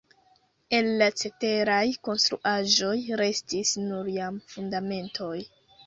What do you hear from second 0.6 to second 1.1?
El la